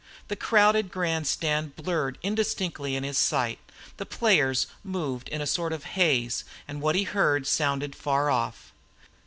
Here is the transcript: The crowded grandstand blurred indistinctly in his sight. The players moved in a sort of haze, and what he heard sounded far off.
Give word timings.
The 0.29 0.35
crowded 0.35 0.89
grandstand 0.91 1.75
blurred 1.75 2.17
indistinctly 2.23 2.95
in 2.95 3.03
his 3.03 3.19
sight. 3.19 3.59
The 3.97 4.05
players 4.07 4.65
moved 4.83 5.29
in 5.29 5.41
a 5.41 5.45
sort 5.45 5.71
of 5.73 5.83
haze, 5.93 6.43
and 6.67 6.81
what 6.81 6.95
he 6.95 7.03
heard 7.03 7.45
sounded 7.45 7.95
far 7.95 8.31
off. 8.31 8.73